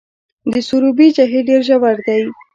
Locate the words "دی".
2.07-2.19